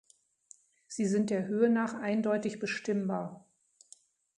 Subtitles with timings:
[0.87, 3.47] Sie sind der Höhe nach eindeutig bestimmbar.